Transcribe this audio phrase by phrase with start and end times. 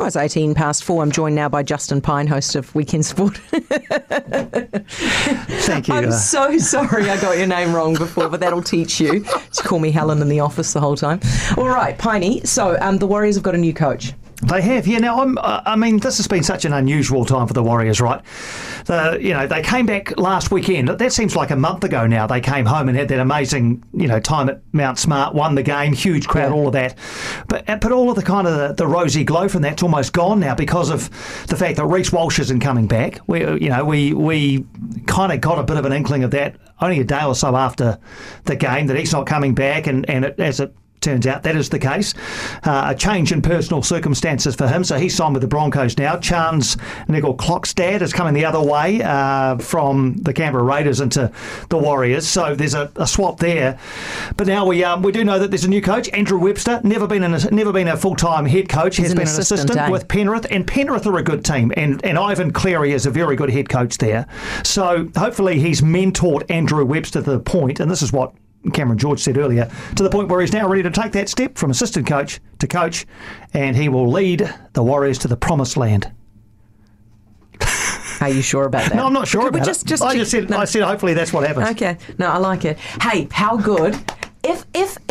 [0.00, 1.02] Well, it's 18 past four.
[1.02, 3.36] I'm joined now by Justin Pine, host of Weekend Sport.
[5.66, 5.94] Thank you.
[5.94, 9.78] I'm so sorry I got your name wrong before, but that'll teach you to call
[9.78, 11.20] me Helen in the office the whole time.
[11.58, 12.40] All right, Piney.
[12.46, 14.14] So um, the Warriors have got a new coach.
[14.42, 14.98] They have, yeah.
[14.98, 18.22] Now, I'm, I mean, this has been such an unusual time for the Warriors, right?
[18.86, 20.88] The, you know, they came back last weekend.
[20.88, 22.26] That seems like a month ago now.
[22.26, 25.62] They came home and had that amazing, you know, time at Mount Smart, won the
[25.62, 26.96] game, huge crowd, all of that.
[27.48, 30.12] But uh, but all of the kind of the, the rosy glow from that's almost
[30.12, 31.10] gone now because of
[31.46, 33.20] the fact that Reece Walsh isn't coming back.
[33.26, 34.64] We, uh, you know, we we
[35.06, 37.56] kind of got a bit of an inkling of that only a day or so
[37.56, 37.98] after
[38.44, 41.56] the game that he's not coming back, and and it, as it Turns out that
[41.56, 42.12] is the case.
[42.62, 46.18] Uh, a change in personal circumstances for him, so he's signed with the Broncos now.
[46.18, 46.76] Chance
[47.08, 51.32] Nickel Clockstad is coming the other way uh, from the Canberra Raiders into
[51.70, 53.78] the Warriors, so there's a, a swap there.
[54.36, 57.06] But now we um, we do know that there's a new coach, Andrew Webster, never
[57.06, 59.88] been an, never been a full time head coach, He's has been an assistant eh?
[59.88, 63.36] with Penrith, and Penrith are a good team, and and Ivan Cleary is a very
[63.36, 64.26] good head coach there.
[64.64, 68.34] So hopefully he's mentored Andrew Webster to the point, and this is what
[68.72, 71.56] Cameron George said earlier, to the point where he's now ready to take that step
[71.56, 73.06] from assistant coach to coach,
[73.54, 76.12] and he will lead the Warriors to the promised land.
[78.20, 78.96] Are you sure about that?
[78.96, 79.88] No, I'm not sure Could about just, it.
[79.88, 80.58] Just I just said, no.
[80.58, 81.70] I said, hopefully that's what happens.
[81.70, 82.78] Okay, no, I like it.
[83.00, 83.98] Hey, how good?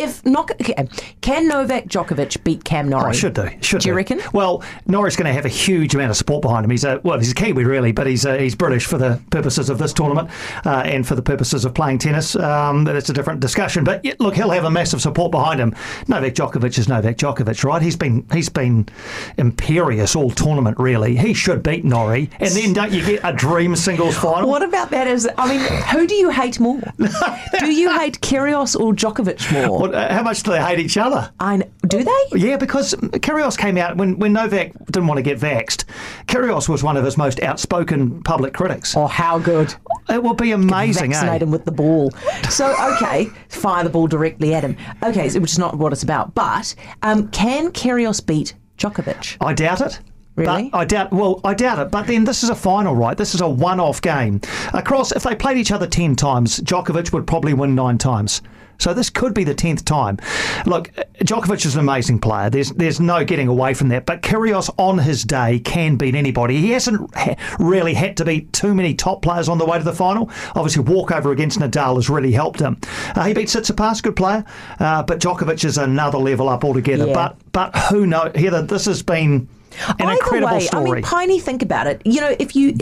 [0.00, 0.88] If okay,
[1.20, 3.10] can Novak Djokovic beat Cam Norrie?
[3.10, 3.50] Oh, should do.
[3.60, 3.96] Should Do you do.
[3.96, 4.20] reckon?
[4.32, 6.70] Well, Norrie's going to have a huge amount of support behind him.
[6.70, 9.68] He's a well, he's a Kiwi really, but he's uh, he's British for the purposes
[9.68, 10.30] of this tournament
[10.64, 12.34] uh, and for the purposes of playing tennis.
[12.34, 13.84] Um, that's a different discussion.
[13.84, 15.74] But yeah, look, he'll have a massive support behind him.
[16.08, 17.82] Novak Djokovic is Novak Djokovic, right?
[17.82, 18.88] He's been he's been
[19.36, 21.14] imperious all tournament really.
[21.16, 24.48] He should beat Norrie, and then don't you get a dream singles final?
[24.48, 25.06] What about that?
[25.06, 26.80] Is I mean, who do you hate more?
[27.58, 29.89] do you hate Kyrgios or Djokovic more?
[29.92, 31.30] Uh, how much do they hate each other?
[31.40, 32.38] I do they?
[32.38, 35.84] Yeah, because Kyrgios came out when, when Novak didn't want to get vaxxed.
[36.26, 38.96] Kyrgios was one of his most outspoken public critics.
[38.96, 39.74] Oh, how good!
[40.08, 41.44] It will be amazing, Vaccinate eh?
[41.44, 42.10] him with the ball.
[42.48, 44.76] So okay, fire the ball directly at him.
[45.02, 46.34] Okay, so, which is not what it's about.
[46.34, 49.36] But um, can Kyrgios beat Djokovic?
[49.40, 50.00] I doubt it.
[50.36, 50.70] Really?
[50.70, 51.12] But I doubt.
[51.12, 51.90] Well, I doubt it.
[51.90, 53.16] But then this is a final, right?
[53.16, 54.40] This is a one-off game.
[54.72, 58.40] Across, if they played each other ten times, Djokovic would probably win nine times.
[58.80, 60.18] So this could be the tenth time.
[60.66, 62.50] Look, Djokovic is an amazing player.
[62.50, 64.06] There's there's no getting away from that.
[64.06, 66.56] But Kyrgios on his day can beat anybody.
[66.56, 69.84] He hasn't ha- really had to beat too many top players on the way to
[69.84, 70.30] the final.
[70.54, 72.78] Obviously, walkover against Nadal has really helped him.
[73.14, 74.44] Uh, he beat Tsitsipas, good player,
[74.78, 77.06] uh, but Djokovic is another level up altogether.
[77.06, 77.14] Yeah.
[77.14, 78.32] But but who knows?
[78.34, 79.48] Heather, this has been
[79.88, 80.90] an Either incredible way, story.
[80.90, 82.02] I mean, Piney, think about it.
[82.04, 82.74] You know, if you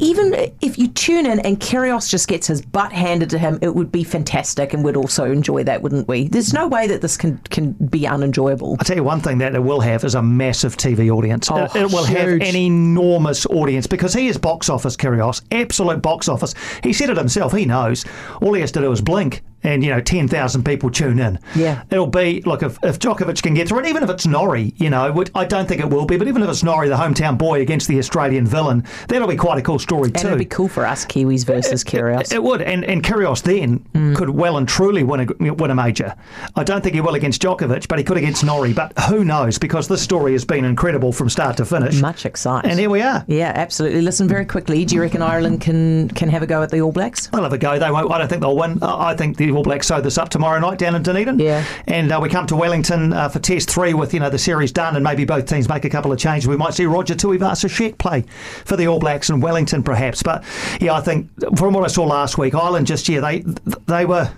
[0.00, 3.74] even if you tune in and Kyrgios just gets his butt handed to him, it
[3.74, 6.28] would be fantastic, and we'd also enjoy that, wouldn't we?
[6.28, 8.76] There's no way that this can can be unenjoyable.
[8.78, 11.50] I'll tell you one thing that it will have is a massive TV audience.
[11.50, 16.02] Oh, it, it will have an enormous audience because he is box office, Kyrgios, absolute
[16.02, 16.54] box office.
[16.82, 17.52] He said it himself.
[17.52, 18.04] He knows.
[18.40, 21.38] All he has to do is blink, and you know, ten thousand people tune in.
[21.56, 21.82] Yeah.
[21.90, 24.90] it'll be look if, if Djokovic can get through it, even if it's Norrie, you
[24.90, 27.36] know, which I don't think it will be, but even if it's Norrie, the hometown
[27.38, 30.26] boy against the Australian villain, that'll be quite a cool story And too.
[30.28, 32.32] it'd be cool for us Kiwis versus Kyrgios.
[32.32, 34.14] It would, and and Kyrgios then Mm.
[34.16, 36.14] could well and truly win a win a major.
[36.56, 38.72] I don't think he will against Djokovic, but he could against Norrie.
[38.72, 39.58] But who knows?
[39.58, 42.00] Because this story has been incredible from start to finish.
[42.00, 42.70] Much excited.
[42.70, 43.24] And here we are.
[43.26, 44.02] yeah, absolutely.
[44.02, 46.92] Listen, very quickly, do you reckon Ireland can can have a go at the All
[46.92, 47.28] Blacks?
[47.28, 47.78] They'll have a go.
[47.78, 48.10] They won't.
[48.12, 48.78] I don't think they'll win.
[48.82, 51.38] I I think the All Blacks sew this up tomorrow night down in Dunedin.
[51.38, 51.64] Yeah.
[51.86, 54.72] And uh, we come to Wellington uh, for Test Three with you know the series
[54.72, 56.48] done, and maybe both teams make a couple of changes.
[56.48, 58.24] We might see Roger Tuivasa-Sheck play
[58.64, 60.22] for the All Blacks in Wellington, perhaps.
[60.22, 60.44] But
[60.80, 63.44] yeah, I think from what I saw last week, Ireland just yeah they
[63.86, 64.30] they were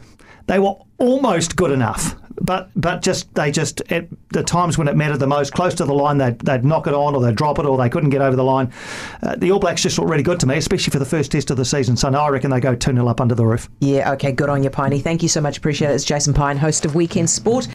[0.46, 2.14] they were almost good enough.
[2.40, 5.84] But but just they just at the times when it mattered the most, close to
[5.84, 8.20] the line, they'd, they'd knock it on or they'd drop it or they couldn't get
[8.20, 8.72] over the line.
[9.22, 11.50] Uh, the All Blacks just looked really good to me, especially for the first test
[11.50, 11.96] of the season.
[11.96, 13.68] So I reckon they go 2 0 up under the roof.
[13.80, 15.00] Yeah, okay, good on you, Piney.
[15.00, 15.58] Thank you so much.
[15.58, 15.94] Appreciate it.
[15.94, 17.68] It's Jason Pine, host of Weekend Sport.